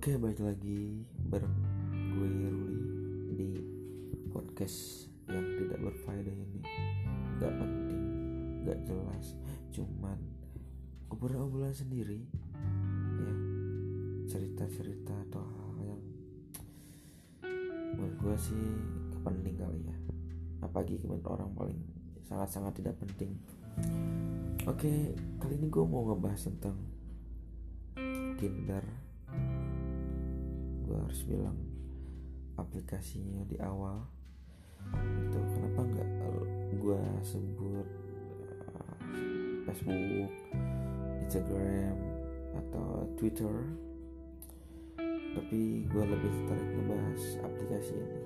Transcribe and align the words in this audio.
Oke, 0.00 0.16
balik 0.16 0.40
lagi 0.40 1.04
bareng 1.28 1.56
gue 1.92 2.28
Ruli 2.48 2.80
di 3.36 3.50
podcast 4.32 5.04
yang 5.28 5.44
tidak 5.60 5.76
berfaedah 5.76 6.36
ini. 6.40 6.64
Gak 7.36 7.52
penting, 7.52 8.04
gak 8.64 8.80
jelas, 8.88 9.36
cuman 9.68 10.16
obrolan-obrolan 11.12 11.76
sendiri 11.76 12.24
ya. 13.20 13.34
Cerita-cerita 14.24 15.12
atau 15.28 15.44
hal 15.44 15.76
yang 15.84 16.02
menurut 17.92 18.16
gue 18.24 18.36
sih 18.40 18.64
penting 19.20 19.60
kali 19.60 19.84
ya. 19.84 19.96
Apalagi 20.64 20.96
menurut 21.04 21.28
orang 21.28 21.52
paling 21.52 21.80
sangat-sangat 22.24 22.72
tidak 22.80 22.96
penting. 23.04 23.36
Oke 24.64 25.12
kali 25.44 25.60
ini 25.60 25.68
gue 25.68 25.84
mau 25.84 26.08
ngebahas 26.08 26.48
tentang 26.48 26.88
Tinder 28.40 29.09
gue 30.90 30.98
harus 30.98 31.22
bilang 31.22 31.54
aplikasinya 32.58 33.46
di 33.46 33.54
awal. 33.62 34.10
Itu 35.30 35.38
kenapa 35.54 35.86
nggak 35.86 36.10
gue 36.74 37.02
sebut 37.22 37.86
uh, 38.74 38.94
Facebook 39.70 40.34
Instagram 41.22 41.94
atau 42.58 43.06
Twitter. 43.14 43.54
Tapi 45.30 45.86
gue 45.86 46.04
lebih 46.10 46.30
tertarik 46.42 46.68
ngebahas 46.74 47.22
aplikasi 47.46 47.94
ini. 47.94 48.20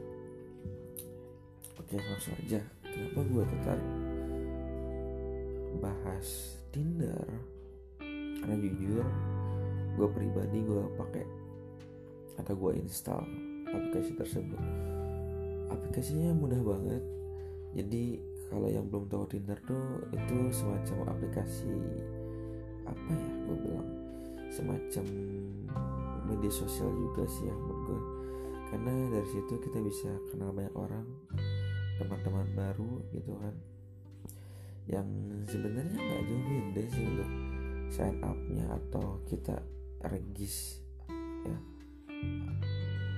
Oke 1.76 2.00
langsung 2.00 2.32
aja. 2.48 2.64
Kenapa 2.80 3.20
gue 3.28 3.44
tertarik 3.44 3.90
bahas 5.84 6.28
Tinder? 6.72 7.28
Karena 8.40 8.56
jujur 8.56 9.04
gue 10.00 10.08
pribadi 10.16 10.58
gue 10.64 10.84
pakai 10.96 11.43
atau 12.38 12.54
gue 12.54 12.72
install 12.78 13.22
aplikasi 13.70 14.12
tersebut. 14.18 14.60
Aplikasinya 15.70 16.30
mudah 16.34 16.60
banget. 16.62 17.02
Jadi 17.74 18.22
kalau 18.50 18.70
yang 18.70 18.86
belum 18.86 19.10
tahu 19.10 19.24
Tinder 19.26 19.58
tuh 19.66 20.06
itu 20.14 20.38
semacam 20.54 21.10
aplikasi 21.10 21.74
apa 22.86 23.10
ya 23.10 23.30
gue 23.50 23.56
bilang? 23.58 23.90
Semacam 24.54 25.06
media 26.30 26.52
sosial 26.52 26.88
juga 26.94 27.26
sih 27.26 27.50
yang 27.50 27.58
menurut 27.58 27.82
gue 27.90 28.02
karena 28.70 28.92
dari 29.12 29.28
situ 29.28 29.54
kita 29.60 29.78
bisa 29.82 30.10
kenal 30.32 30.50
banyak 30.50 30.74
orang 30.74 31.06
teman-teman 31.98 32.48
baru 32.54 33.02
gitu 33.14 33.32
kan. 33.38 33.54
Yang 34.84 35.08
sebenarnya 35.50 35.98
nggak 35.98 36.22
jauh 36.28 36.44
beda 36.44 36.82
sih 36.92 37.04
untuk 37.06 37.30
sign 37.90 38.16
upnya 38.22 38.64
atau 38.74 39.22
kita 39.26 39.62
regis 40.04 40.82
ya 41.44 41.73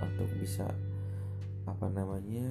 untuk 0.03 0.31
bisa 0.39 0.67
apa 1.67 1.87
namanya 1.91 2.47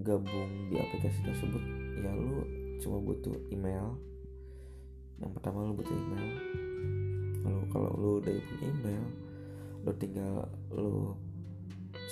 gabung 0.00 0.72
di 0.72 0.80
aplikasi 0.80 1.20
tersebut 1.20 1.62
ya 2.00 2.12
lu 2.16 2.44
cuma 2.80 2.98
butuh 3.00 3.36
email. 3.52 3.96
Yang 5.20 5.32
pertama 5.36 5.68
lu 5.68 5.76
butuh 5.76 5.92
email. 5.92 6.28
Lalu 7.44 7.62
kalau 7.68 7.90
lu 7.96 8.10
udah 8.24 8.32
punya 8.32 8.66
email 8.68 9.04
lu 9.80 9.92
tinggal 9.96 10.44
lu 10.76 11.16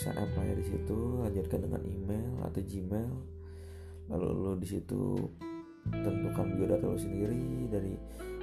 sign 0.01 0.17
up 0.17 0.31
ya 0.41 0.55
di 0.57 0.65
situ 0.65 0.99
lanjutkan 1.21 1.61
dengan 1.69 1.83
email 1.85 2.33
atau 2.49 2.61
gmail. 2.65 3.13
Lalu 4.09 4.29
lu 4.33 4.53
di 4.57 4.69
situ 4.69 5.21
tentukan 5.89 6.57
biodata 6.57 6.85
lu 6.89 7.01
sendiri 7.01 7.69
dari 7.69 7.93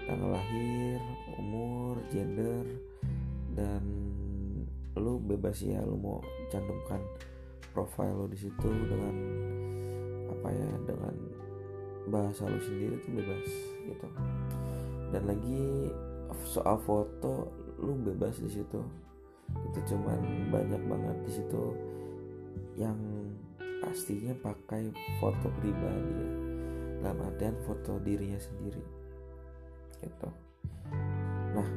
tanggal 0.06 0.38
lahir 0.38 1.02
umur 1.42 1.98
gender 2.14 2.66
dan 3.58 4.05
lu 4.96 5.20
bebas 5.20 5.60
ya 5.60 5.84
lu 5.84 6.00
mau 6.00 6.20
cantumkan 6.48 7.04
profile 7.76 8.16
lu 8.16 8.26
di 8.32 8.40
situ 8.40 8.68
dengan 8.68 9.16
apa 10.32 10.48
ya 10.52 10.70
dengan 10.88 11.16
bahasa 12.08 12.48
lu 12.48 12.60
sendiri 12.64 12.96
tuh 13.04 13.12
bebas 13.16 13.48
gitu. 13.86 14.08
Dan 15.12 15.24
lagi 15.28 15.92
soal 16.48 16.80
foto 16.84 17.52
lu 17.80 17.96
bebas 18.00 18.40
di 18.40 18.50
situ. 18.50 18.82
Itu 19.72 19.80
cuman 19.94 20.50
banyak 20.50 20.82
banget 20.90 21.18
di 21.28 21.32
situ 21.38 21.64
yang 22.76 22.98
pastinya 23.84 24.34
pakai 24.42 24.90
foto 25.22 25.48
pribadi 25.62 26.12
ya 26.12 26.30
dalam 27.06 27.22
artian 27.22 27.54
foto 27.70 28.02
dirinya 28.02 28.40
sendiri 28.42 28.82
gitu. 30.02 30.30
Nah 31.54 31.70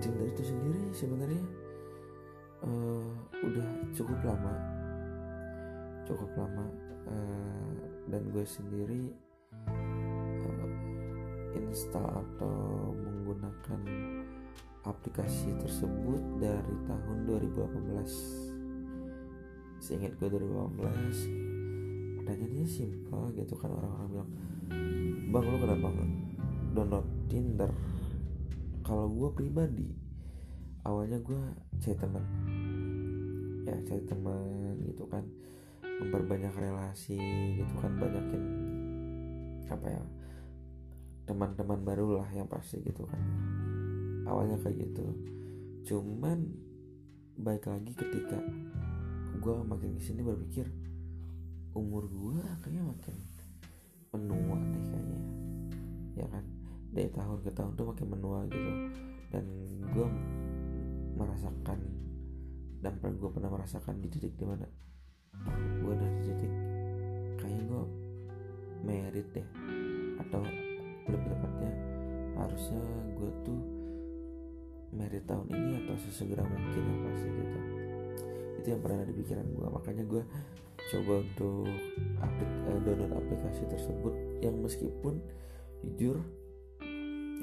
Tinder 0.00 0.24
itu 0.24 0.42
sendiri 0.44 0.88
sebenarnya 0.96 1.44
uh, 2.64 3.12
udah 3.44 3.68
cukup 3.92 4.16
lama. 4.24 4.54
Cukup 6.08 6.30
lama. 6.36 6.64
Uh, 7.04 7.76
dan 8.08 8.24
gue 8.32 8.44
sendiri 8.44 9.12
uh, 9.68 10.68
install 11.56 12.24
atau 12.24 12.92
menggunakan 12.96 13.80
aplikasi 14.84 15.52
tersebut 15.60 16.20
dari 16.40 16.76
tahun 16.88 17.28
2018 17.28 19.80
seingat 19.80 20.16
gue 20.16 20.28
2018 20.32 22.20
pertanyaannya 22.20 22.66
simpel 22.68 23.32
gitu 23.36 23.56
kan 23.56 23.68
orang-orang 23.68 24.08
bilang 24.08 24.30
bang 25.28 25.44
lo 25.44 25.56
kenapa 25.60 25.88
download 26.74 27.06
Tinder? 27.30 27.70
Kalau 28.84 29.08
gue 29.08 29.30
pribadi 29.32 29.88
awalnya 30.84 31.18
gue 31.20 31.40
cari 31.80 31.96
teman 31.96 32.24
ya 33.64 33.76
cari 33.88 34.02
teman 34.04 34.76
gitu 34.84 35.08
kan. 35.08 35.24
Memperbanyak 35.94 36.52
relasi 36.58 37.16
gitu 37.54 37.74
kan 37.78 37.94
banyakin 37.96 38.42
apa 39.70 39.86
ya 39.88 40.02
teman-teman 41.24 41.80
baru 41.80 42.20
lah 42.20 42.28
yang 42.36 42.50
pasti 42.50 42.82
gitu 42.84 43.08
kan. 43.08 43.22
Awalnya 44.28 44.60
kayak 44.60 44.90
gitu. 44.90 45.06
Cuman 45.88 46.50
baik 47.40 47.66
lagi 47.66 47.92
ketika 47.96 48.38
gue 49.40 49.54
makin 49.64 49.96
ke 49.98 50.02
sini 50.02 50.20
berpikir 50.22 50.68
umur 51.74 52.06
gue 52.06 52.38
kayaknya 52.62 52.84
makin 52.86 53.16
menua 54.12 54.58
deh 54.70 54.84
kayaknya. 54.90 55.20
Ya 56.14 56.26
kan? 56.28 56.44
Dari 56.94 57.10
tahun 57.10 57.38
ke 57.42 57.50
tahun 57.54 57.72
tuh 57.74 57.86
makin 57.90 58.08
menua 58.12 58.38
gitu. 58.50 58.72
Dan 59.30 59.44
gue 59.94 60.06
merasakan 61.14 61.78
dan 62.84 63.00
gue 63.00 63.30
pernah 63.32 63.48
merasakan 63.48 63.96
di 64.04 64.08
titik 64.12 64.36
di 64.36 64.44
mana 64.44 64.68
gue 65.80 65.92
udah 65.92 66.10
di 66.20 66.22
titik 66.28 66.52
kayaknya 67.40 67.62
gue 67.64 67.82
merit 68.84 69.26
deh 69.32 69.48
atau 70.20 70.42
lebih 71.08 71.28
tepatnya 71.32 71.72
harusnya 72.36 72.84
gue 73.16 73.30
tuh 73.46 73.60
merit 74.94 75.24
tahun 75.26 75.48
ini 75.50 75.72
atau 75.84 75.94
sesegera 76.06 76.46
mungkin 76.46 76.82
apa 76.86 77.08
sih 77.18 77.30
gitu. 77.34 77.58
Itu 78.62 78.66
yang 78.70 78.80
pernah 78.80 79.02
ada 79.02 79.10
di 79.10 79.16
pikiran 79.18 79.46
gue 79.50 79.68
makanya 79.68 80.04
gue 80.06 80.22
coba 80.84 81.12
untuk 81.24 81.66
aplik, 82.20 82.50
uh, 82.68 82.80
download 82.84 83.12
aplikasi 83.16 83.62
tersebut 83.66 84.14
yang 84.44 84.54
meskipun 84.60 85.18
jujur 85.82 86.20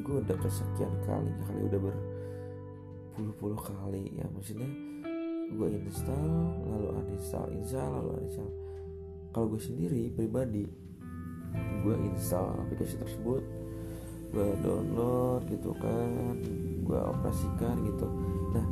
gue 0.02 0.16
udah 0.18 0.38
kesekian 0.40 0.94
kali 1.04 1.30
kali 1.46 1.62
udah 1.68 1.80
berpuluh-puluh 3.22 3.62
kali. 3.62 4.18
Ya 4.18 4.26
maksudnya 4.34 4.70
gue 5.52 5.68
install 5.68 6.32
lalu 6.64 6.88
uninstall 6.96 7.52
install 7.52 7.92
lalu 7.92 8.10
uninstall 8.24 8.52
kalau 9.36 9.46
gue 9.52 9.62
sendiri 9.62 10.08
pribadi 10.16 10.64
gue 11.84 11.96
install 12.08 12.56
aplikasi 12.64 12.96
tersebut 12.96 13.44
gue 14.32 14.48
download 14.64 15.44
gitu 15.52 15.76
kan 15.76 16.40
gue 16.88 17.00
operasikan 17.00 17.76
gitu. 17.84 18.08
Nah 18.56 18.66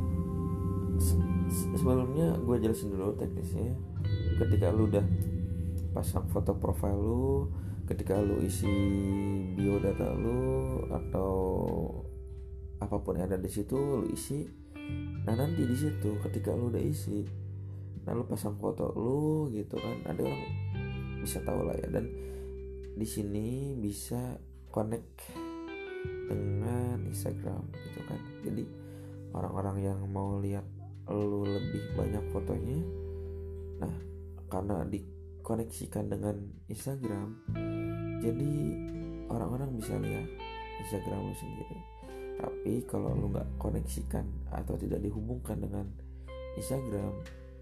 sebelumnya 1.76 2.32
gue 2.40 2.56
jelasin 2.64 2.96
dulu 2.96 3.12
teknisnya 3.20 3.76
ketika 4.40 4.72
lu 4.72 4.88
udah 4.88 5.04
pasang 5.92 6.24
foto 6.32 6.56
profile 6.56 6.96
lu 6.96 7.52
ketika 7.84 8.16
lu 8.24 8.40
isi 8.40 8.72
biodata 9.52 10.16
lu 10.16 10.80
atau 10.88 11.32
apa 12.80 12.96
pun 13.00 13.20
yang 13.20 13.28
ada 13.28 13.38
di 13.40 13.50
situ 13.52 13.76
lu 13.76 14.08
isi. 14.08 14.48
Nah 15.24 15.36
nanti 15.36 15.62
di 15.68 15.76
situ 15.76 16.16
ketika 16.24 16.56
lu 16.56 16.72
udah 16.72 16.82
isi 16.82 17.22
nah 18.00 18.16
lu 18.16 18.24
pasang 18.24 18.56
foto 18.56 18.90
lu 18.96 19.52
gitu 19.52 19.76
kan. 19.76 20.02
Ada 20.08 20.20
orang 20.24 20.44
bisa 21.20 21.38
tahu 21.44 21.68
lah 21.68 21.76
ya. 21.76 21.88
Dan 21.92 22.08
di 22.96 23.06
sini 23.06 23.76
bisa 23.76 24.40
connect 24.72 25.36
dengan 26.26 27.04
Instagram 27.04 27.68
gitu 27.76 28.00
kan. 28.08 28.20
Jadi 28.42 28.64
orang-orang 29.36 29.76
yang 29.84 30.00
mau 30.10 30.40
lihat 30.40 30.64
lu 31.10 31.42
lebih 31.42 31.82
banyak 31.98 32.22
fotonya 32.30 32.78
nah 33.82 33.94
karena 34.46 34.86
dikoneksikan 34.86 36.06
dengan 36.06 36.36
Instagram 36.70 37.34
jadi 38.20 38.52
orang-orang 39.26 39.74
bisa 39.74 39.98
lihat 39.98 40.26
Instagram 40.86 41.32
lu 41.32 41.34
sendiri 41.34 41.78
tapi 42.40 42.80
kalau 42.88 43.12
lu 43.12 43.28
nggak 43.28 43.60
koneksikan 43.60 44.24
atau 44.48 44.72
tidak 44.80 45.04
dihubungkan 45.04 45.60
dengan 45.60 45.84
Instagram 46.56 47.12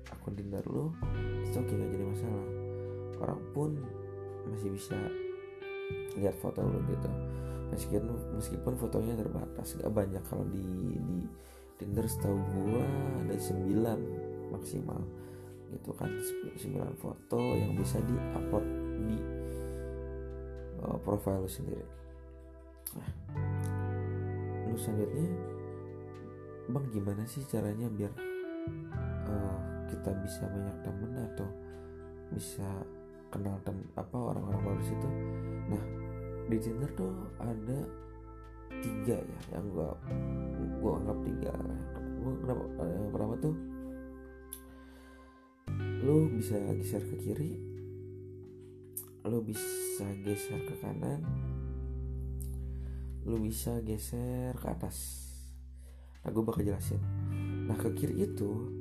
akun 0.07 0.39
Tinder 0.39 0.63
lu 0.71 0.95
itu 1.43 1.59
nggak 1.59 1.91
jadi 1.91 2.05
masalah. 2.07 2.47
Orang 3.19 3.43
pun 3.51 3.71
masih 4.47 4.71
bisa 4.71 4.95
lihat 6.15 6.39
foto 6.39 6.63
lu 6.63 6.79
gitu. 6.87 7.11
Meskipun 7.75 8.07
meskipun 8.39 8.75
fotonya 8.79 9.19
terbatas 9.19 9.75
nggak 9.75 9.91
banyak. 9.91 10.23
Kalau 10.31 10.47
di 10.47 10.63
di 11.03 11.19
Tinder 11.79 12.07
setahu 12.07 12.39
gua 12.39 12.83
ada 13.27 13.35
9 13.35 14.55
maksimal 14.55 15.03
gitu 15.75 15.91
kan. 15.99 16.11
9 16.55 17.03
foto 17.03 17.41
yang 17.59 17.75
bisa 17.75 17.99
di 18.07 18.15
upload 18.39 18.67
di 19.11 19.19
uh, 20.87 20.99
profile 21.03 21.43
lu 21.43 21.51
sendiri. 21.51 21.87
Nah 22.95 23.48
selanjutnya 24.79 25.27
bang 26.69 26.87
gimana 26.95 27.23
sih 27.27 27.43
caranya 27.49 27.89
biar 27.91 28.13
uh, 29.27 29.61
kita 29.91 30.11
bisa 30.23 30.47
banyak 30.47 30.77
temen 30.85 31.13
atau 31.33 31.49
bisa 32.31 32.69
kenal 33.33 33.57
tem 33.65 33.77
apa 33.97 34.17
orang-orang 34.17 34.63
baru 34.63 34.83
situ? 34.85 35.09
Nah 35.69 35.85
di 36.49 36.57
Tinder 36.57 36.91
tuh 36.97 37.13
ada 37.41 37.81
tiga 38.81 39.17
ya 39.19 39.41
yang 39.57 39.67
gua 39.73 39.91
gua 40.81 40.93
anggap 41.03 41.19
tiga. 41.25 41.53
Gua 42.23 42.33
kenapa 42.41 42.65
eh, 42.85 42.91
yang 42.95 43.11
pertama 43.13 43.35
tuh 43.41 43.55
lu 46.09 46.31
bisa 46.31 46.57
geser 46.79 47.03
ke 47.05 47.17
kiri 47.21 47.53
lu 49.29 49.45
bisa 49.45 50.09
geser 50.25 50.57
ke 50.65 50.75
kanan 50.81 51.21
lu 53.29 53.37
bisa 53.37 53.85
geser 53.85 54.57
ke 54.57 54.67
atas. 54.73 55.29
Nah 56.25 56.33
gue 56.33 56.41
bakal 56.41 56.65
jelasin. 56.65 56.97
Nah 57.69 57.77
ke 57.77 57.93
kiri 57.93 58.25
itu 58.25 58.73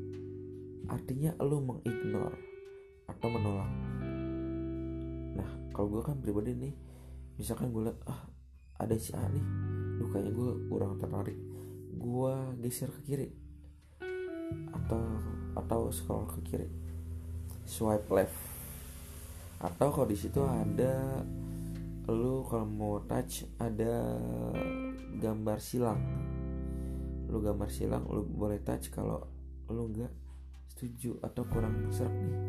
artinya 0.87 1.35
lu 1.43 1.59
mengignore 1.59 2.39
atau 3.11 3.27
menolak. 3.27 3.71
Nah 5.35 5.49
kalau 5.75 5.91
gue 5.91 6.01
kan 6.01 6.23
pribadi 6.23 6.55
nih 6.55 6.73
misalkan 7.35 7.75
gue 7.75 7.91
liat 7.91 7.99
ah 8.07 8.23
ada 8.79 8.95
si 8.95 9.11
A 9.11 9.27
nih 9.27 9.45
duh 9.99 10.07
kayaknya 10.15 10.31
gue 10.31 10.49
kurang 10.71 10.95
tertarik. 10.95 11.35
Gue 11.99 12.33
geser 12.63 12.87
ke 12.87 13.01
kiri 13.03 13.29
atau 14.71 15.03
atau 15.59 15.91
scroll 15.91 16.23
ke 16.23 16.39
kiri. 16.47 16.69
Swipe 17.67 18.07
left. 18.15 18.39
Atau 19.59 19.91
kalau 19.91 20.07
di 20.07 20.15
situ 20.15 20.39
ada 20.39 21.19
lu 22.07 22.47
kalau 22.47 22.63
mau 22.63 23.03
touch 23.03 23.43
ada 23.59 24.15
gambar 25.19 25.59
silang. 25.59 25.99
Lu 27.27 27.43
gambar 27.43 27.67
silang 27.67 28.07
lu 28.07 28.23
boleh 28.23 28.63
touch 28.63 28.87
kalau 28.87 29.27
lu 29.67 29.91
nggak 29.91 30.11
setuju 30.71 31.19
atau 31.19 31.43
kurang 31.51 31.91
serak 31.91 32.15
nih. 32.15 32.39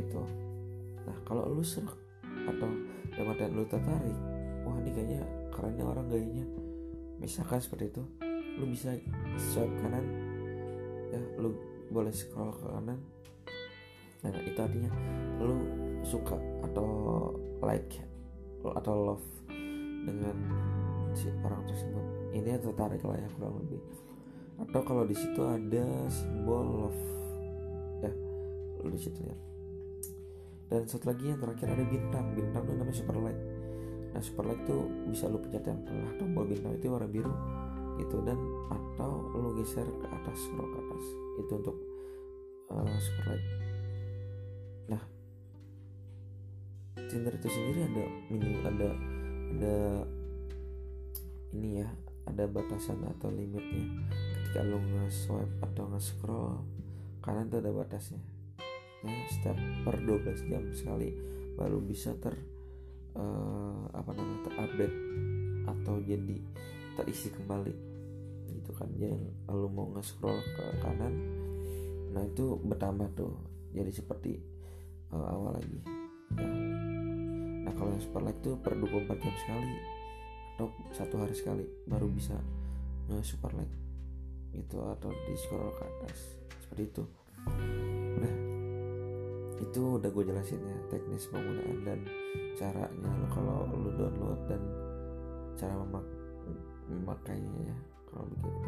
Gitu. 0.00 0.22
Nah 1.04 1.16
kalau 1.28 1.52
lu 1.52 1.60
serak 1.60 1.92
atau 2.48 2.70
dalam 3.12 3.52
lu 3.52 3.64
tertarik 3.68 4.18
wah 4.64 4.74
ini 4.80 4.90
kayaknya 4.96 5.20
kerennya 5.52 5.84
orang 5.84 6.08
gayanya. 6.08 6.46
Misalkan 7.20 7.60
seperti 7.60 7.92
itu 7.92 8.02
lu 8.56 8.64
bisa 8.72 8.96
swipe 9.36 9.76
kanan. 9.84 10.04
Ya 11.12 11.20
lu 11.36 11.52
boleh 11.92 12.08
scroll 12.08 12.56
ke 12.56 12.64
kanan. 12.72 13.04
Nah 14.24 14.32
itu 14.32 14.56
artinya 14.56 14.88
lu 15.44 15.60
suka 16.08 16.40
atau 16.64 16.88
like 17.60 18.11
atau 18.70 18.94
love 18.94 19.26
dengan 20.06 20.36
si 21.16 21.26
orang 21.42 21.62
tersebut. 21.66 22.04
Ini 22.32 22.58
tertarik 22.62 23.02
lah 23.02 23.18
ya 23.18 23.28
kurang 23.36 23.60
lebih. 23.66 23.80
Atau 24.62 24.80
kalau 24.86 25.04
di 25.08 25.16
situ 25.16 25.40
ada 25.42 25.86
simbol 26.06 26.86
love. 26.86 27.02
Ya 28.02 28.12
di 28.86 28.98
situ 28.98 29.20
ya. 29.22 29.36
Dan 30.72 30.88
satu 30.88 31.12
lagi 31.12 31.28
yang 31.28 31.40
terakhir 31.42 31.68
ada 31.68 31.84
bintang. 31.84 32.26
Bintang 32.32 32.62
itu 32.64 32.72
namanya 32.76 32.96
super 32.96 33.16
like 33.20 33.42
nah 34.12 34.20
super 34.20 34.44
like 34.44 34.60
tuh 34.68 34.84
bisa 35.08 35.24
lu 35.24 35.40
pencet 35.40 35.64
yang 35.64 35.80
tengah 35.88 36.12
tombol 36.20 36.44
bintang 36.44 36.76
itu 36.76 36.92
warna 36.92 37.08
biru 37.08 37.32
gitu 37.96 38.20
dan 38.28 38.36
atau 38.68 39.24
lu 39.32 39.56
geser 39.56 39.88
ke 39.88 40.04
atas 40.04 40.36
scroll 40.36 40.68
ke 40.68 40.78
atas. 40.84 41.04
Itu 41.40 41.52
untuk 41.56 41.76
uh, 42.68 42.96
super 43.00 43.24
like 43.32 43.46
nah 44.92 45.02
Tinder 46.92 47.32
itu 47.32 47.48
sendiri 47.48 47.88
ada 47.88 48.04
mini 48.28 48.60
ada 48.60 48.88
ada 49.52 49.76
ini 51.56 51.80
ya 51.80 51.88
ada 52.28 52.44
batasan 52.44 53.00
atau 53.16 53.32
limitnya. 53.32 53.88
Ketika 54.12 54.60
lu 54.60 54.76
nge-swipe 54.76 55.56
atau 55.64 55.88
nge-scroll 55.88 56.60
kanan 57.24 57.48
tuh 57.48 57.64
ada 57.64 57.72
batasnya. 57.72 58.20
Ya 59.02 59.12
setiap 59.32 59.56
per 59.88 60.04
12 60.04 60.48
jam 60.52 60.62
sekali 60.76 61.16
baru 61.56 61.80
bisa 61.80 62.12
ter 62.20 62.36
uh, 63.16 63.88
apa 63.96 64.12
namanya 64.12 64.40
terupdate 64.52 64.96
atau 65.64 65.96
jadi 66.04 66.36
terisi 67.00 67.32
kembali. 67.32 67.74
Gitu 68.52 68.70
kan 68.76 68.92
jadi 69.00 69.16
lu 69.48 69.68
mau 69.72 69.88
nge-scroll 69.96 70.40
ke 70.44 70.64
kanan 70.84 71.14
nah 72.12 72.20
itu 72.20 72.60
bertambah 72.60 73.08
tuh. 73.16 73.32
Jadi 73.72 73.88
seperti 73.88 74.32
uh, 75.16 75.32
awal 75.32 75.56
lagi 75.56 76.01
ya. 76.38 76.50
Nah 77.68 77.72
kalau 77.76 77.90
yang 77.94 78.02
super 78.02 78.22
like 78.24 78.40
tuh 78.40 78.56
per 78.60 78.74
24 78.76 79.18
jam 79.18 79.34
sekali 79.40 79.72
atau 80.52 80.68
satu 80.92 81.14
hari 81.18 81.34
sekali 81.34 81.64
baru 81.88 82.06
bisa 82.12 82.36
nge 83.08 83.24
super 83.24 83.50
like 83.56 83.72
gitu 84.52 84.84
atau 84.84 85.10
di 85.10 85.34
scroll 85.36 85.72
ke 85.76 85.84
atas. 85.84 86.18
Seperti 86.62 86.82
itu. 86.92 87.04
Nah 88.20 88.34
itu 89.62 89.82
udah 89.96 90.10
gue 90.10 90.24
jelasin 90.26 90.60
ya 90.60 90.78
teknis 90.92 91.30
penggunaan 91.32 91.78
dan 91.86 92.00
caranya. 92.58 93.12
Kalau 93.32 93.66
lo 93.72 93.90
download 93.96 94.40
dan 94.46 94.62
cara 95.56 95.74
memak 95.76 96.06
memakainya 96.90 97.72
ya 97.72 97.78
kalau 98.10 98.26
begitu. 98.28 98.60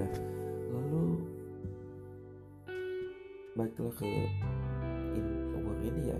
Nah 0.00 0.12
lalu 0.72 1.04
baiklah 3.52 3.92
ke 3.92 4.08
in, 5.12 5.28
ini 5.84 6.02
ya 6.08 6.18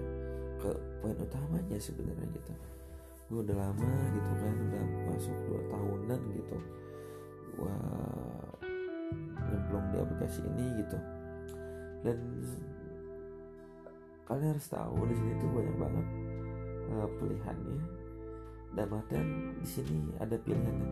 ke 0.62 0.70
poin 1.02 1.18
utamanya 1.18 1.76
sebenarnya 1.82 2.26
gitu. 2.30 2.52
Gue 3.26 3.40
udah 3.42 3.56
lama 3.58 3.92
gitu 4.14 4.32
kan 4.38 4.54
udah 4.54 4.84
masuk 5.10 5.36
dua 5.50 5.60
tahunan 5.66 6.20
gitu. 6.38 6.56
Gue 7.58 7.76
nyemplung 9.50 9.86
di 9.90 9.96
aplikasi 9.98 10.40
ini 10.46 10.66
gitu. 10.86 10.98
Dan 12.06 12.18
kalian 14.30 14.54
harus 14.54 14.68
tahu 14.70 15.02
di 15.10 15.14
sini 15.18 15.32
tuh 15.42 15.50
banyak 15.50 15.76
banget 15.76 16.06
uh, 16.94 17.08
pilihannya. 17.18 17.78
Dan 18.72 18.88
artian 18.88 19.28
di 19.58 19.68
sini 19.68 19.98
ada 20.22 20.38
pilihannya 20.38 20.90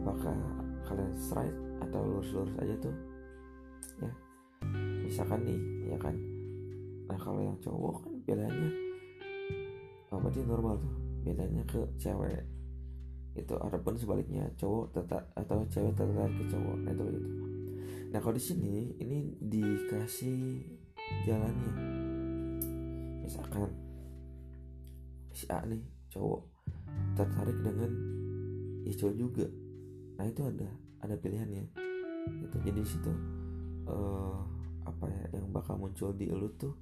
apakah 0.00 0.34
kalian 0.88 1.12
straight 1.14 1.54
atau 1.84 2.00
lurus-lurus 2.02 2.56
aja 2.58 2.74
tuh? 2.80 2.96
Ya 4.00 4.10
misalkan 5.04 5.44
nih 5.44 5.60
ya 5.92 5.98
kan? 6.00 6.16
Nah 7.06 7.18
kalau 7.20 7.44
yang 7.44 7.58
cowok 7.60 8.06
kan 8.06 8.14
pilihannya 8.24 8.91
oh, 10.12 10.20
berarti 10.20 10.44
normal 10.44 10.76
tuh? 10.76 10.92
Bedanya 11.24 11.64
ke 11.64 11.80
cewek. 11.96 12.44
Itu 13.32 13.56
ataupun 13.56 13.96
sebaliknya. 13.96 14.44
Cowok 14.60 14.92
tetap 14.92 15.32
atau 15.32 15.64
cewek 15.72 15.96
tertarik 15.96 16.36
ke 16.36 16.44
cowok. 16.52 16.76
Nah 16.84 16.92
itu 16.92 17.04
gitu 17.16 17.30
nah 18.12 18.20
kalau 18.20 18.36
di 18.36 18.44
sini 18.44 18.92
ini 19.00 19.40
dikasih 19.40 20.60
jalannya. 21.24 21.72
Misalkan 23.24 23.72
si 25.32 25.48
A 25.48 25.64
nih 25.64 25.80
cowok 26.12 26.44
tertarik 27.16 27.56
dengan 27.64 27.90
ya 28.84 28.92
cowok 28.92 29.16
juga. 29.16 29.48
Nah 30.20 30.28
itu 30.28 30.44
ada 30.44 30.68
ada 31.00 31.14
pilihannya. 31.16 31.64
Gitu. 32.44 32.56
Jadi 32.68 32.78
di 32.84 32.88
situ 32.88 33.12
uh, 33.88 34.44
apa 34.84 35.08
ya 35.08 35.40
yang 35.40 35.48
bakal 35.48 35.80
muncul 35.80 36.12
di 36.12 36.28
lu 36.28 36.52
tuh 36.60 36.76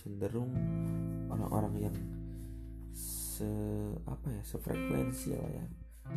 cenderung 0.00 0.56
orang-orang 1.28 1.90
yang 1.90 1.96
se 3.36 3.50
apa 4.08 4.32
ya 4.32 4.42
sefrekuensi 4.48 5.36
lah 5.36 5.50
ya. 5.52 5.64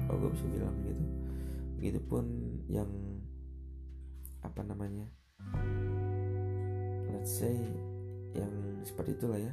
Kalau 0.08 0.24
gue 0.24 0.32
bisa 0.40 0.46
bilang 0.48 0.76
gitu 0.88 1.04
begitupun 1.80 2.26
yang 2.72 2.88
apa 4.40 4.62
namanya 4.64 5.08
let's 7.12 7.44
say 7.44 7.56
yang 8.32 8.52
seperti 8.88 9.20
itulah 9.20 9.36
ya. 9.36 9.52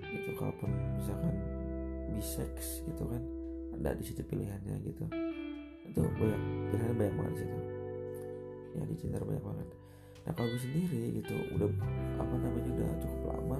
Itu 0.00 0.32
kalaupun 0.40 0.72
misalkan 0.96 1.36
bisex 2.16 2.80
gitu 2.88 3.04
kan 3.04 3.20
ada 3.76 3.92
di 3.92 4.04
situ 4.08 4.24
pilihannya 4.24 4.80
gitu. 4.80 5.04
Itu 5.92 6.00
banyak 6.08 6.40
pilihannya 6.72 6.96
banyak 6.96 7.14
banget 7.20 7.34
situ. 7.44 7.58
Ya 8.72 8.82
di 8.88 8.96
Tinder 8.96 9.20
banyak 9.28 9.44
banget. 9.44 9.68
Nah 10.24 10.32
kalau 10.32 10.48
gue 10.48 10.62
sendiri 10.64 11.20
gitu 11.20 11.36
udah 11.52 11.68
apa 12.16 12.34
namanya 12.40 12.70
udah 12.72 12.88
cukup 13.04 13.22
lama 13.28 13.58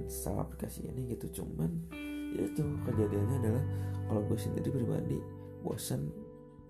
install 0.00 0.40
aplikasi 0.40 0.88
ini 0.88 1.12
gitu. 1.12 1.42
Cuman 1.42 1.70
itu 2.34 2.62
kejadiannya 2.86 3.36
adalah 3.46 3.64
kalau 4.10 4.22
gue 4.26 4.38
sendiri 4.38 4.68
pribadi 4.74 5.18
bosan 5.62 6.10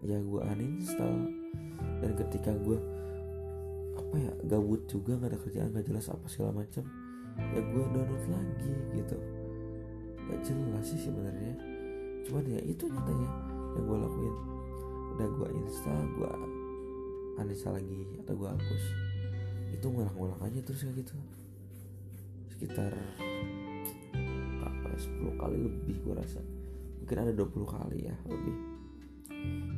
ya 0.04 0.20
gue 0.20 0.40
uninstall. 0.40 1.32
Dan 2.00 2.10
ketika 2.20 2.52
gue 2.60 2.78
apa 3.94 4.14
ya 4.18 4.32
gabut 4.46 4.84
juga 4.90 5.16
nggak 5.18 5.30
ada 5.32 5.38
kerjaan 5.40 5.68
nggak 5.70 5.86
jelas 5.86 6.10
apa 6.10 6.26
segala 6.26 6.62
macam 6.62 6.84
ya 7.38 7.60
gue 7.62 7.84
download 7.90 8.24
lagi 8.30 8.74
gitu. 8.94 9.16
Gak 10.24 10.40
jelas 10.46 10.84
sih 10.86 11.00
sebenarnya. 11.00 11.54
Cuman 12.24 12.44
ya 12.48 12.60
itu 12.64 12.88
nyatanya 12.88 13.30
yang 13.76 13.84
gue 13.84 13.98
lakuin. 14.00 14.36
Udah 15.14 15.28
gue 15.28 15.48
install 15.62 16.02
gue 16.16 16.32
uninstall 17.42 17.74
lagi 17.76 18.02
atau 18.24 18.34
gue 18.38 18.48
hapus. 18.48 18.84
Itu 19.74 19.86
ngulang-ngulang 19.90 20.40
aja 20.40 20.60
terus 20.62 20.80
kayak 20.86 21.04
gitu. 21.04 21.14
Sekitar 22.54 22.94
10 25.04 25.40
kali 25.40 25.56
lebih 25.60 25.96
gue 26.00 26.14
rasa. 26.16 26.40
Mungkin 27.04 27.16
ada 27.20 27.32
20 27.36 27.52
kali 27.68 27.98
ya 28.08 28.16
lebih. 28.24 28.56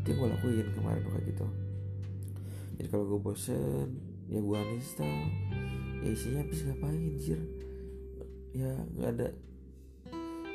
Yang 0.06 0.16
gue 0.22 0.28
lakuin 0.30 0.68
kemarin 0.72 1.02
kayak 1.02 1.24
gitu. 1.34 1.46
Jadi 2.78 2.86
kalau 2.92 3.04
gue 3.10 3.20
bosen 3.20 3.88
ya 4.30 4.38
gue 4.38 4.56
uninstall. 4.56 5.26
Ya 6.04 6.08
isinya 6.12 6.44
habis 6.44 6.60
ngapain 6.62 7.18
jir 7.18 7.40
ya 8.56 8.72
nggak 8.72 9.10
ada 9.20 9.28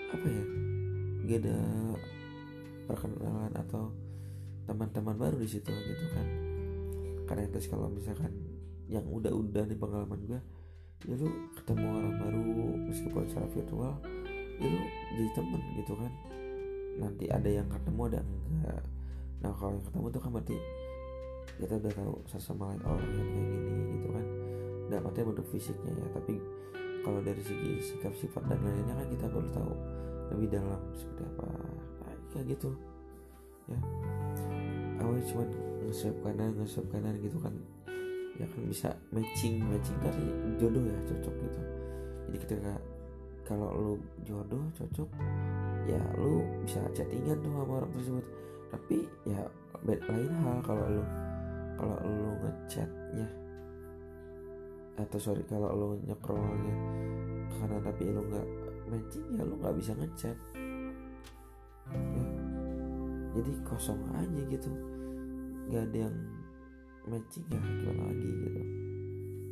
apa 0.10 0.26
ya 0.26 0.44
nggak 1.22 1.38
ada 1.46 1.58
perkenalan 2.90 3.54
atau 3.54 3.94
teman-teman 4.66 5.16
baru 5.18 5.38
di 5.38 5.50
situ 5.50 5.70
gitu 5.70 6.06
kan. 6.16 6.28
Karena 7.30 7.46
terus 7.52 7.68
kalau 7.68 7.92
misalkan 7.92 8.32
yang 8.92 9.06
udah-udah 9.08 9.68
nih 9.70 9.80
pengalaman 9.80 10.20
gue 10.28 10.42
ya 11.08 11.16
lu 11.18 11.50
ketemu 11.58 11.86
orang 11.98 12.16
baru 12.22 12.42
meskipun 12.86 13.26
secara 13.26 13.48
virtual 13.50 13.94
lu 14.68 14.82
jadi 15.16 15.30
temen 15.34 15.62
gitu 15.80 15.94
kan. 15.98 16.12
Nanti 17.00 17.26
ada 17.32 17.50
yang 17.50 17.68
ketemu 17.72 18.02
ada 18.12 18.20
enggak. 18.22 18.84
Nah 19.42 19.52
kalau 19.58 19.80
yang 19.80 19.86
ketemu 19.88 20.06
tuh 20.12 20.22
kan 20.22 20.32
berarti 20.36 20.58
kita 21.58 21.74
udah 21.78 21.94
tahu 21.94 22.14
sesama 22.30 22.64
lain 22.74 22.82
orang 22.86 23.10
yang 23.16 23.30
kayak 23.30 23.48
gini 23.50 23.82
gitu 23.98 24.08
kan. 24.14 24.26
Dapatnya 24.92 25.24
bentuk 25.32 25.48
fisiknya 25.50 25.92
ya 25.96 26.08
tapi 26.12 26.36
kalau 27.02 27.20
dari 27.26 27.42
segi 27.42 27.82
sikap 27.82 28.14
sifat 28.14 28.46
dan 28.46 28.62
lainnya 28.62 28.94
kan 28.94 29.08
kita 29.10 29.26
perlu 29.26 29.50
tahu 29.50 29.74
lebih 30.32 30.48
dalam 30.54 30.82
seperti 30.94 31.24
apa. 31.26 31.48
Nah, 32.02 32.16
kayak 32.32 32.46
gitu. 32.56 32.70
Ya. 33.70 33.80
Awalnya 35.02 35.24
cuma 35.28 35.44
nge 35.90 36.10
kanan 36.22 36.50
nge 36.62 36.82
kanan 36.94 37.16
gitu 37.20 37.38
kan. 37.42 37.54
Ya 38.38 38.46
kan 38.48 38.62
bisa 38.70 38.90
matching 39.12 39.60
matching 39.66 39.98
dari 40.00 40.26
jodoh 40.62 40.86
ya 40.86 40.98
cocok 41.10 41.36
gitu. 41.36 41.62
Jadi 42.30 42.38
ketika 42.48 42.74
kalau 43.52 43.70
lu 43.76 43.94
jodoh 44.24 44.64
cocok 44.72 45.10
ya 45.84 46.00
lu 46.16 46.40
bisa 46.64 46.80
chattingan 46.96 47.36
tuh 47.44 47.52
sama 47.52 47.84
orang 47.84 47.92
tersebut. 47.92 48.26
Tapi 48.72 48.98
ya 49.28 49.44
lain 49.84 50.32
hal 50.40 50.58
kalau 50.64 50.88
lu 50.88 51.04
kalau 51.76 51.98
lu 52.08 52.32
ngechatnya 52.40 53.28
atau 54.96 55.20
sorry 55.20 55.44
kalau 55.52 55.76
lu 55.76 55.88
nyekrolnya 56.08 56.76
karena 57.60 57.78
tapi 57.84 58.04
lu 58.08 58.24
nggak 58.24 58.48
matching 58.88 59.28
ya 59.36 59.44
lu 59.44 59.60
nggak 59.60 59.76
bisa 59.76 59.92
ngechat. 60.00 60.38
Ya 61.92 62.24
jadi 63.36 63.52
kosong 63.68 64.00
aja 64.16 64.42
gitu. 64.48 64.72
Nggak 65.68 65.84
ada 65.92 65.98
yang 66.08 66.16
matching 67.04 67.44
ya 67.52 67.60
gimana 67.60 68.02
lagi 68.16 68.30
gitu. 68.48 68.62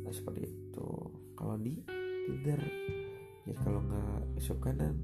Nah 0.08 0.12
seperti 0.16 0.40
itu. 0.48 0.88
Kalau 1.36 1.56
di 1.60 1.76
Tinder 2.24 2.60
jadi 3.44 3.56
kalau 3.64 3.80
nggak 3.84 4.36
besok 4.36 4.58
kanan 4.62 4.96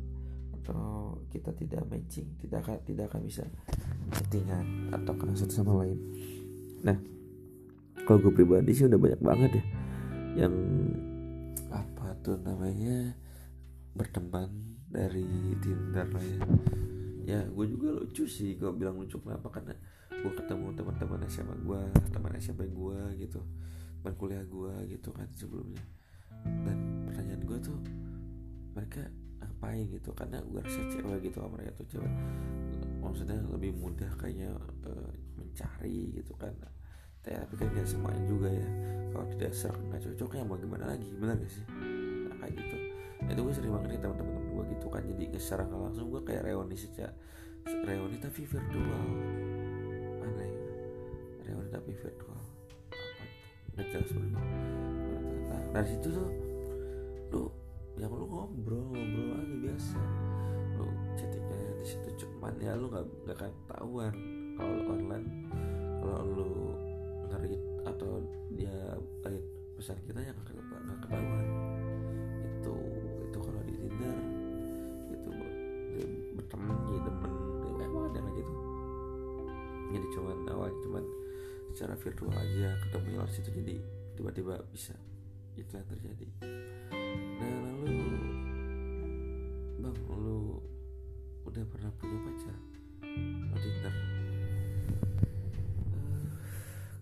atau 0.61 1.15
kita 1.31 1.55
tidak 1.55 1.83
matching 1.87 2.27
tidak 2.43 2.67
akan 2.67 2.83
tidak 2.83 3.05
akan 3.13 3.23
bisa 3.23 3.45
chattingan 4.11 4.91
atau 4.91 5.13
kenal 5.15 5.37
satu 5.39 5.55
sama 5.55 5.73
lain. 5.87 5.99
Nah 6.83 6.99
kalau 8.07 8.19
gue 8.27 8.43
pribadi 8.43 8.75
sih 8.75 8.87
udah 8.87 8.99
banyak 8.99 9.23
banget 9.23 9.51
ya 9.63 9.65
yang 10.37 10.55
apa 11.73 12.13
tuh 12.21 12.37
namanya 12.43 13.17
berteman 13.97 14.77
dari 14.91 15.57
Tinder 15.63 16.07
lah 16.13 16.25
ya. 16.25 16.41
Ya 17.27 17.41
gue 17.47 17.67
juga 17.67 18.03
lucu 18.03 18.29
sih 18.29 18.55
gue 18.55 18.71
bilang 18.77 19.01
lucu. 19.01 19.19
Kenapa? 19.19 19.51
Karena 19.51 19.75
gue 20.11 20.33
ketemu 20.35 20.67
teman-teman 20.77 21.21
SMA 21.27 21.57
gue 21.63 21.81
teman 22.15 22.33
SMP 22.39 22.71
gue 22.71 23.01
gitu 23.23 23.41
teman 24.03 24.15
kuliah 24.15 24.45
gue 24.47 24.75
gitu 24.93 25.11
kan 25.11 25.27
sebelumnya. 25.35 25.83
Dan 26.43 27.07
pertanyaan 27.11 27.43
gue 27.43 27.59
tuh 27.59 27.79
mereka 28.77 29.09
ngapain 29.41 29.89
gitu? 29.89 30.13
Karena 30.13 30.45
gue 30.45 30.61
rasa 30.61 30.81
cewek 30.93 31.19
gitu 31.25 31.41
mereka 31.49 31.73
tuh 31.81 31.87
cewek 31.97 32.13
maksudnya 33.01 33.39
lebih 33.49 33.73
mudah 33.81 34.11
kayaknya 34.21 34.53
uh, 34.85 35.11
mencari 35.41 36.13
gitu 36.13 36.37
kan. 36.37 36.53
Tapi 37.25 37.55
kan 37.59 37.67
gak 37.73 37.89
semuanya 37.89 38.23
juga 38.29 38.53
ya. 38.53 38.69
Kalau 39.11 39.27
tidak 39.33 39.53
serak 39.57 39.81
nggak 39.89 40.03
cocok 40.05 40.31
ya 40.37 40.43
mau 40.45 40.61
gimana 40.61 40.85
lagi? 40.93 41.09
Benar 41.17 41.41
gak 41.41 41.51
sih? 41.51 41.65
Nah 42.29 42.37
kayak 42.45 42.53
gitu. 42.61 42.77
Nah, 43.17 43.33
itu 43.33 43.41
gue 43.41 43.55
sering 43.57 43.73
banget 43.73 43.89
nih 43.97 44.01
teman-teman 44.05 44.45
gue 44.53 44.65
gitu 44.77 44.87
kan. 44.93 45.03
Jadi 45.09 45.25
secara 45.41 45.65
langsung 45.67 46.07
gue 46.13 46.21
kayak 46.21 46.43
reuni 46.45 46.77
sejak 46.77 47.11
reuni 47.65 48.21
tapi 48.21 48.45
virtual. 48.45 49.05
Reuni 51.47 51.71
tapi 51.73 51.91
virtual. 51.97 52.39
Apa 52.93 53.25
nggak 53.77 53.93
jelas 53.93 54.11
bener 54.17 54.41
nah 55.47 55.61
dari 55.77 55.89
situ 55.93 56.09
tuh 56.09 56.29
yang 57.97 58.13
lu 58.13 58.25
ngobrol 58.29 58.93
ngobrol 58.93 59.27
lagi 59.37 59.57
biasa. 59.65 60.01
Lu 60.77 60.87
chattingnya 61.17 61.61
di 61.81 61.87
situ 61.87 62.09
cuman 62.25 62.55
ya 62.61 62.73
lu 62.77 62.93
nggak 62.93 63.05
nggak 63.25 63.37
akan 63.41 63.53
tahuan 63.69 64.15
kalau 64.57 64.79
online 64.93 65.27
kalau 66.01 66.21
lu 66.25 66.49
ngerit 67.33 67.63
atau 67.89 68.11
dia 68.53 68.77
read 69.25 69.45
pesan 69.77 69.99
kita 70.05 70.21
yang 70.21 70.37
nggak 70.37 70.57
nggak 70.61 70.99
ketahuan. 71.05 71.47
Itu 72.61 72.75
itu 73.29 73.39
kalau 73.41 73.63
di 73.65 73.75
Tinder 73.77 74.17
itu 75.13 75.31
berteman 76.37 76.77
jadi 76.89 77.01
temen 77.09 77.33
emang 77.77 78.05
ada 78.13 78.21
gitu 78.37 78.55
jadi 79.93 80.07
cuman 80.19 80.37
awalnya 80.51 80.77
cuman 80.83 81.05
secara 81.73 81.95
virtual 81.95 82.33
aja 82.35 82.69
ketemu 82.89 83.07
lewat 83.17 83.31
situ 83.31 83.51
jadi 83.53 83.75
tiba-tiba 84.17 84.55
bisa 84.73 84.97
itu 85.57 85.73
yang 85.73 85.89
terjadi. 85.89 86.27
Nah 87.41 87.76
bang 89.95 90.19
lu 90.19 90.59
udah 91.47 91.63
pernah 91.71 91.91
punya 92.01 92.19
pacar? 92.27 92.57
Tinder? 93.57 93.95
Uh, 93.95 94.03
eh, 95.95 96.27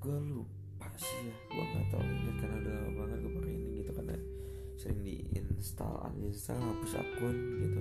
gue 0.05 0.17
lupa 0.31 0.89
sih 1.01 1.33
ya. 1.33 1.37
Gue 1.49 1.65
nggak 1.65 1.87
tahu 1.91 2.05
ingat 2.05 2.37
karena 2.45 2.57
udah 2.61 2.73
lama 2.77 2.91
banget 3.01 3.19
gue 3.25 3.33
pakai 3.41 3.53
ini 3.57 3.69
gitu 3.81 3.91
karena 3.97 4.17
sering 4.77 5.01
di 5.01 5.25
install 5.33 5.97
uninstall 6.13 6.61
hapus 6.61 6.93
akun 7.01 7.37
gitu. 7.63 7.81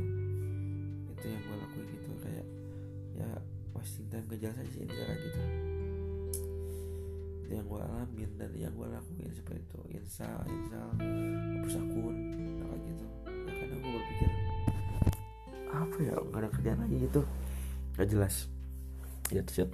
Itu 1.14 1.26
yang 1.28 1.44
gue 1.44 1.56
lakuin 1.60 1.88
gitu 1.92 2.12
kayak 2.24 2.48
ya 3.14 3.30
wasting 3.76 4.08
time 4.08 4.26
ke 4.32 4.40
jasa 4.40 4.64
sih 4.72 4.88
ini 4.88 4.94
kayak 4.94 5.20
gitu. 5.20 5.42
Yang 7.52 7.66
gue 7.70 7.82
alamin 7.86 8.32
dan 8.40 8.52
yang 8.56 8.74
gue 8.74 8.88
lakuin 8.88 9.32
seperti 9.36 9.62
itu. 9.68 9.80
Install 10.00 10.48
install 10.48 10.90
hapus 11.60 11.76
akun 11.76 12.16
apa 15.94 16.10
ya 16.10 16.18
nggak 16.18 16.42
ada 16.42 16.50
kerjaan 16.50 16.80
lagi 16.82 16.96
gitu. 17.06 17.22
Gak 17.94 18.10
jelas. 18.10 18.50
Ya 19.30 19.46
chat 19.46 19.70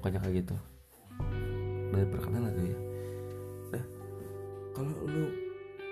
pokoknya 0.00 0.16
kayak 0.24 0.34
gitu. 0.40 0.56
Dan 1.92 2.08
perkenalan 2.08 2.56
tuh 2.56 2.64
ya. 2.64 2.78
Nah 3.76 3.84
kalau 4.72 4.96
lu 5.04 5.28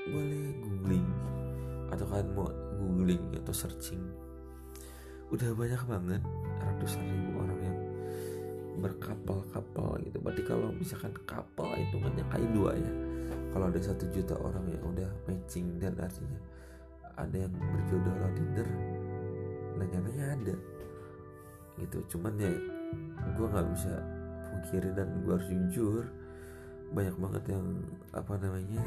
boleh 0.08 0.44
googling 0.64 1.08
atau 1.92 2.08
kan 2.08 2.24
mau 2.32 2.48
googling 2.80 3.20
atau 3.36 3.52
searching 3.52 4.00
udah 5.28 5.52
banyak 5.52 5.82
banget 5.84 6.22
ratusan 6.60 7.04
ribu 7.04 7.30
orang 7.36 7.60
yang 7.60 7.78
berkapal-kapal 8.80 10.00
gitu. 10.00 10.24
Berarti 10.24 10.42
kalau 10.48 10.72
misalkan 10.72 11.12
kapal 11.28 11.76
hitungannya 11.76 12.24
kali 12.32 12.48
dua 12.56 12.72
ya. 12.80 12.92
Kalau 13.52 13.68
ada 13.68 13.76
satu 13.76 14.08
juta 14.08 14.40
orang 14.40 14.64
yang 14.72 14.80
udah 14.80 15.12
matching 15.28 15.76
dan 15.76 15.92
artinya 16.00 16.40
ada 17.16 17.36
yang 17.36 17.52
berjodoh 17.52 18.14
lewat 18.16 18.34
Tinder 18.36 18.68
nah 19.76 19.86
nyatanya 19.88 20.24
ada. 20.36 20.56
Gitu. 21.80 21.98
Cuman 22.16 22.34
ya 22.36 22.52
gue 23.34 23.46
nggak 23.48 23.68
bisa 23.72 23.94
pungkiri 24.52 24.90
dan 24.92 25.08
gue 25.24 25.32
harus 25.32 25.48
jujur 25.48 26.04
banyak 26.92 27.16
banget 27.16 27.56
yang 27.56 27.66
apa 28.12 28.36
namanya 28.36 28.84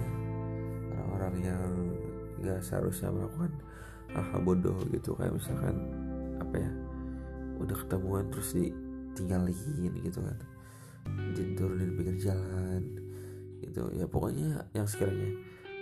orang-orang 0.94 1.36
yang 1.42 1.72
nggak 2.38 2.62
seharusnya 2.62 3.10
melakukan 3.10 3.52
hal-hal 4.14 4.42
bodoh 4.46 4.78
gitu. 4.94 5.18
Kayak 5.18 5.34
misalkan 5.36 5.76
apa 6.38 6.56
ya 6.62 6.72
udah 7.60 7.78
ketemuan 7.86 8.26
terus 8.30 8.54
di 8.54 8.70
tinggalin 9.18 9.92
gitu 10.00 10.22
kan. 10.22 10.38
Jadi 11.34 11.54
turunin 11.58 11.92
pinggir 11.98 12.18
jalan 12.30 12.82
gitu. 13.66 13.90
Ya 13.98 14.06
pokoknya 14.06 14.70
yang 14.78 14.86
sekiranya 14.86 15.34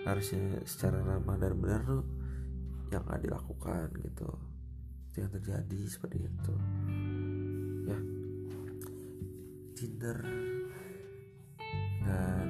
harusnya 0.03 0.59
secara 0.67 0.99
ramah 0.99 1.39
dan 1.39 1.55
benar 1.59 1.83
tuh 1.87 2.03
yang 2.93 3.03
gak 3.09 3.25
dilakukan 3.25 3.89
gitu. 4.05 4.29
Itu 5.09 5.17
yang 5.25 5.33
terjadi 5.33 5.81
seperti 5.89 6.29
itu. 6.29 6.53
Ya. 7.89 7.99
Tinder. 9.73 10.17
Dan 12.03 12.47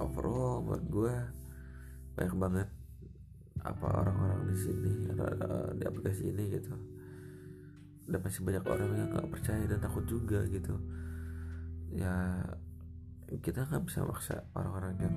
overall 0.00 0.64
buat 0.64 0.82
gue 0.88 1.14
banyak 2.16 2.36
banget 2.40 2.68
apa 3.60 3.86
orang-orang 3.92 4.48
di 4.48 4.56
sini 4.56 4.92
di 5.76 5.84
aplikasi 5.84 6.32
ini 6.32 6.56
gitu. 6.56 6.72
Dan 8.08 8.18
masih 8.24 8.40
banyak 8.42 8.64
orang 8.64 8.90
yang 8.96 9.08
nggak 9.12 9.28
percaya 9.28 9.64
dan 9.68 9.78
takut 9.84 10.08
juga 10.08 10.42
gitu. 10.48 10.74
Ya 11.92 12.40
kita 13.30 13.68
nggak 13.68 13.84
bisa 13.86 14.02
maksa 14.02 14.42
orang-orang 14.56 14.94
yang 14.98 15.16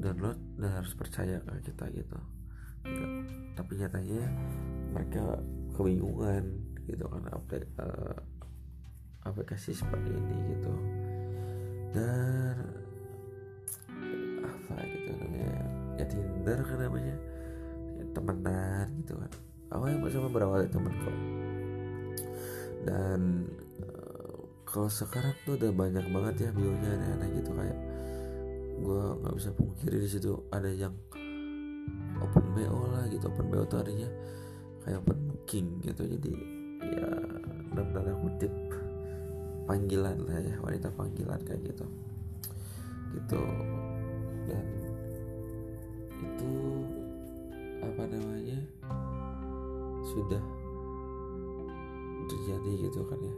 download 0.00 0.38
dan 0.60 0.70
harus 0.80 0.92
percaya 0.96 1.40
ke 1.40 1.72
kita 1.72 1.88
gitu 1.92 2.35
tapi 3.56 3.72
nyatanya 3.80 4.22
mereka 4.92 5.40
kebingungan 5.74 6.44
gitu 6.86 7.04
kan 7.10 7.22
aplik, 7.34 7.66
uh, 7.82 8.16
aplikasi 9.26 9.74
seperti 9.74 10.12
ini 10.12 10.36
gitu. 10.54 10.72
Dan 11.96 12.56
apa 14.44 14.74
gitu 14.86 15.10
namanya 15.18 15.58
ya 15.98 16.04
Tinder 16.06 16.58
kan 16.62 16.78
namanya 16.78 17.16
ya, 17.98 18.04
temenan 18.14 18.86
gitu 19.02 19.14
kan. 19.18 19.30
Awalnya 19.74 19.98
bersama 19.98 20.28
berawal 20.30 20.62
dari 20.62 20.70
temen 20.70 20.94
kok. 21.02 21.18
Dan 22.86 23.20
uh, 23.82 24.38
kalau 24.62 24.86
sekarang 24.86 25.34
tuh 25.42 25.58
udah 25.58 25.72
banyak 25.74 26.06
banget 26.12 26.34
ya 26.46 26.50
bionya 26.54 26.90
aneh-aneh 26.94 27.28
gitu 27.42 27.50
kayak 27.50 27.78
gue 28.76 29.02
nggak 29.24 29.34
bisa 29.40 29.50
pungkiri 29.56 29.96
di 30.04 30.08
situ 30.08 30.36
ada 30.52 30.68
yang 30.68 30.92
open 32.22 32.44
bo 32.54 32.86
lah 32.92 33.04
gitu. 33.08 33.26
Open 33.28 33.46
bo 33.50 33.64
tuh 33.66 33.80
adanya 33.82 34.08
kayak 34.84 35.02
open 35.02 35.18
booking 35.32 35.68
gitu. 35.82 36.02
Jadi 36.06 36.32
ya 36.96 37.08
dalam 37.74 37.88
tanda 37.92 38.12
kutip 38.22 38.52
panggilan 39.66 40.16
lah 40.24 40.38
ya 40.40 40.56
wanita 40.62 40.88
panggilan 40.94 41.40
kayak 41.44 41.60
gitu. 41.74 41.86
Gitu. 43.16 43.42
Dan 44.46 44.66
itu 46.16 46.52
apa 47.82 48.02
namanya 48.08 48.58
sudah 50.06 50.42
terjadi 52.26 52.72
gitu 52.88 53.00
kan 53.06 53.20
ya. 53.20 53.36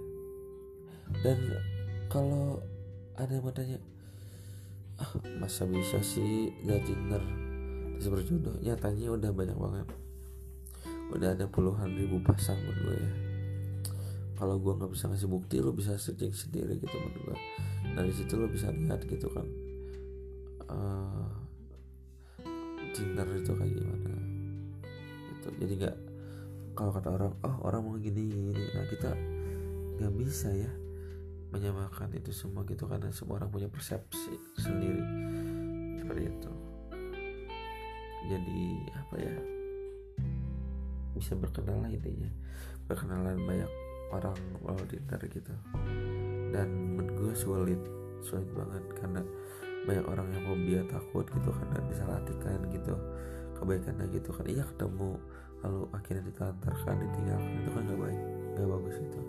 Dan 1.25 1.38
kalau 2.12 2.61
ada 3.16 3.32
yang 3.32 3.44
bertanya 3.44 3.78
ah 4.99 5.12
masa 5.38 5.64
bisa 5.64 6.02
sih 6.02 6.52
gak 6.66 6.82
dinner 6.85 7.23
terus 7.99 8.14
berjodoh 8.14 8.55
nyatanya 8.62 9.11
udah 9.11 9.31
banyak 9.35 9.59
banget. 9.59 9.88
Udah 11.11 11.35
ada 11.35 11.50
puluhan 11.50 11.99
ribu 11.99 12.23
pasang 12.23 12.55
menurut 12.62 12.78
gue 12.78 12.97
ya. 13.02 13.12
Kalau 14.38 14.55
gue 14.62 14.71
nggak 14.71 14.90
bisa 14.95 15.11
ngasih 15.11 15.26
bukti 15.26 15.59
lo 15.59 15.75
bisa 15.75 15.99
searching 15.99 16.31
sendiri 16.31 16.78
gitu 16.78 16.95
menurut 16.95 17.35
gue 17.35 17.37
dari 17.99 18.14
situ 18.14 18.38
lo 18.38 18.47
bisa 18.47 18.71
lihat 18.71 19.02
gitu 19.02 19.26
kan 19.35 19.43
uh, 20.71 21.26
Tinder 22.95 23.26
itu 23.35 23.50
kayak 23.50 23.73
gimana. 23.75 24.14
Gitu. 25.35 25.49
Jadi 25.59 25.73
nggak 25.83 25.97
kalau 26.78 26.95
kata 26.95 27.09
orang 27.11 27.33
oh 27.43 27.57
orang 27.67 27.81
mau 27.83 27.99
gini 27.99 28.31
gini. 28.31 28.64
Nah 28.78 28.87
kita 28.87 29.11
nggak 29.99 30.12
bisa 30.14 30.55
ya 30.55 30.71
menyamakan 31.50 32.14
itu 32.14 32.31
semua 32.31 32.62
gitu 32.62 32.87
karena 32.87 33.11
semua 33.11 33.43
orang 33.43 33.50
punya 33.50 33.67
persepsi 33.67 34.38
sendiri. 34.55 35.02
Seperti 35.99 36.23
itu 36.31 36.67
jadi 38.28 38.62
apa 38.92 39.14
ya 39.16 39.35
bisa 41.16 41.35
berkenalan 41.35 41.90
intinya. 41.90 42.30
Berkenalan 42.86 43.41
banyak 43.43 43.71
orang 44.14 44.38
kalau 44.62 44.84
Tinder 44.86 45.21
gitu. 45.26 45.54
Dan 46.54 46.69
menurut 46.95 47.10
gue 47.19 47.32
sulit 47.34 47.82
sulit 48.23 48.47
banget. 48.54 48.84
Karena 48.95 49.21
banyak 49.88 50.06
orang 50.06 50.28
yang 50.30 50.45
fobia 50.45 50.80
takut 50.86 51.26
gitu 51.26 51.50
karena 51.50 51.78
disalahartikan 51.91 52.60
gitu. 52.71 52.95
Kebaikannya 53.58 54.06
gitu 54.14 54.30
kan. 54.30 54.47
Iya 54.47 54.62
ketemu 54.62 55.19
lalu 55.58 55.82
akhirnya 55.91 56.23
ditelantarkan 56.30 56.97
ditinggalkan. 57.02 57.50
Itu 57.64 57.71
kan 57.75 57.82
gak 57.91 57.99
baik 57.99 58.21
gak 58.54 58.69
bagus 58.69 58.97
itu. 59.02 59.21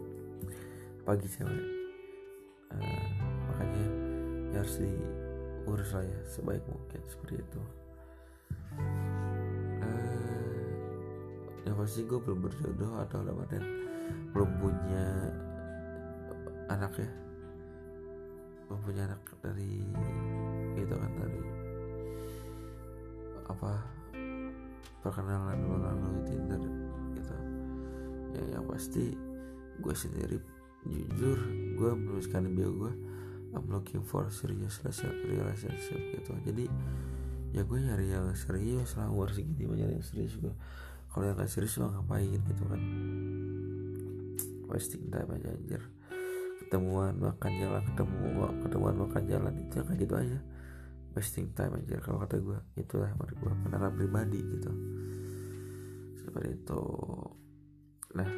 Pagi 1.07 1.27
cewek. 1.27 1.65
Uh, 2.69 3.09
makanya 3.49 3.85
ya 4.53 4.61
harus 4.61 4.77
diurus 4.77 5.89
lah 5.97 6.05
ya 6.05 6.19
sebaik 6.29 6.61
mungkin. 6.69 7.01
Seperti 7.09 7.41
itu 7.41 7.78
yang 11.67 11.75
pasti 11.75 12.07
gue 12.07 12.19
belum 12.19 12.39
berjodoh 12.39 12.91
atau 13.03 13.19
dalam 13.23 13.47
belum 14.31 14.49
punya 14.61 15.05
anak 16.69 16.93
ya. 16.97 17.11
Belum 18.69 18.81
punya 18.85 19.01
anak 19.09 19.21
dari 19.41 19.81
gitu 20.77 20.93
kan 20.93 21.11
dari 21.17 21.41
apa 23.49 23.71
perkenalan 25.01 25.57
melalui 25.65 26.21
Tinder 26.29 26.61
gitu. 27.17 27.35
Ya 28.37 28.43
yang 28.59 28.65
pasti 28.69 29.17
gue 29.79 29.95
sendiri 29.95 30.37
jujur 30.85 31.37
gue 31.75 31.91
menuliskan 31.97 32.53
bio 32.53 32.71
gue 32.71 32.93
I'm 33.49 33.65
looking 33.73 34.05
for 34.05 34.29
serious 34.29 34.79
relationship 34.85 35.97
gitu. 36.13 36.37
Jadi 36.45 36.69
ya 37.49 37.65
gue 37.65 37.77
nyari 37.81 38.13
yang 38.13 38.29
serius 38.37 38.93
lah 38.93 39.09
umur 39.09 39.33
segini 39.33 39.65
mau 39.65 39.73
nyari 39.73 39.97
yang 39.97 40.05
serius 40.05 40.37
gue 40.37 40.53
kalau 41.09 41.23
yang 41.25 41.37
gak 41.37 41.49
serius 41.49 41.77
mah 41.81 41.91
ngapain 41.93 42.29
gitu 42.29 42.63
kan. 42.69 42.81
Wasting 44.69 45.09
time 45.09 45.29
aja 45.33 45.49
anjir. 45.49 45.81
Ketemuan 46.61 47.17
makan 47.17 47.51
jalan 47.57 47.83
ketemu 47.93 48.25
ketemuan 48.61 48.95
makan 48.97 49.23
jalan 49.25 49.53
itu 49.57 49.73
ya 49.81 49.83
kayak 49.83 49.99
gitu 50.05 50.13
aja. 50.15 50.39
Wasting 51.17 51.47
time 51.57 51.73
aja 51.81 51.95
kalau 51.99 52.17
kata 52.21 52.35
gue 52.37 52.59
itulah 52.77 53.09
menurut 53.17 53.37
gue 53.41 53.53
pendapat 53.65 53.91
pribadi 53.97 54.39
gitu. 54.39 54.71
Seperti 56.21 56.49
itu. 56.53 56.83
Nah. 58.13 58.31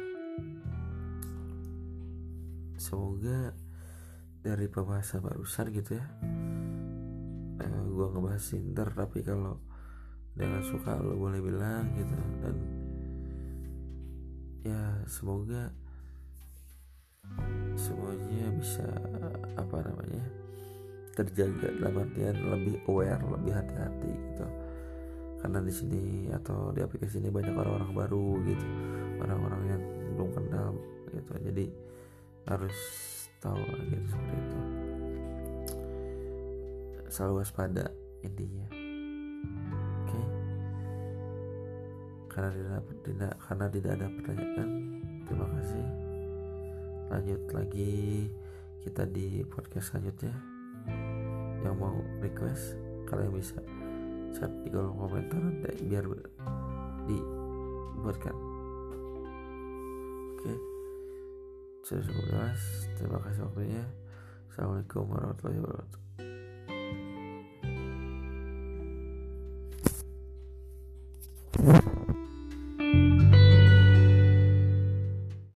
Semoga 2.80 3.54
dari 4.42 4.66
pembahasan 4.66 5.22
barusan 5.22 5.70
gitu 5.70 6.02
ya 6.02 6.04
eh, 7.62 7.82
gue 7.86 8.06
ngebahas 8.10 8.42
Tinder 8.42 8.88
tapi 8.90 9.22
kalau 9.22 9.62
dengan 10.32 10.64
suka 10.64 10.96
lo 10.96 11.16
boleh 11.16 11.40
bilang 11.44 11.92
gitu. 11.96 12.16
Dan 12.40 12.56
ya 14.62 14.82
semoga 15.10 15.72
semuanya 17.76 18.46
bisa 18.56 18.86
apa 19.56 19.78
namanya 19.84 20.24
terjaga 21.12 21.68
dalam 21.76 22.08
artian 22.08 22.36
lebih 22.48 22.76
aware 22.88 23.20
lebih 23.20 23.52
hati-hati 23.52 24.12
gitu. 24.12 24.46
Karena 25.42 25.58
di 25.58 25.72
sini 25.74 26.30
atau 26.30 26.70
di 26.70 26.80
aplikasi 26.80 27.18
ini 27.18 27.28
banyak 27.28 27.52
orang-orang 27.52 27.92
baru 27.92 28.28
gitu. 28.46 28.66
Orang-orang 29.20 29.62
yang 29.68 29.82
belum 30.16 30.30
kenal 30.32 30.70
gitu. 31.10 31.32
Jadi 31.50 31.66
harus 32.46 32.78
tahu 33.42 33.60
gitu 33.90 34.06
seperti 34.06 34.36
itu. 34.38 34.60
Selalu 37.12 37.44
waspada 37.44 37.92
intinya 38.24 38.81
karena 42.32 42.50
tidak, 42.50 42.82
tidak 43.04 43.32
karena 43.44 43.66
tidak 43.68 43.90
ada 44.00 44.06
pertanyaan. 44.08 44.68
Terima 45.28 45.46
kasih. 45.52 45.84
Lanjut 47.12 47.42
lagi 47.52 47.92
kita 48.82 49.02
di 49.12 49.44
podcast 49.44 49.92
selanjutnya. 49.92 50.34
Yang 51.62 51.76
mau 51.78 51.96
request 52.24 52.74
kalian 53.06 53.30
bisa 53.36 53.60
chat 54.32 54.50
di 54.64 54.68
kolom 54.72 54.96
komentar 54.96 55.44
biar 55.84 56.04
dibuatkan. 57.04 58.36
Oke. 60.34 60.52
Sudah 61.84 62.02
cukup 62.08 62.24
jelas. 62.32 62.60
Terima 62.96 63.18
kasih 63.20 63.44
waktunya. 63.44 63.84
Assalamualaikum 64.48 65.04
warahmatullahi 65.08 65.60
wabarakatuh 65.60 66.01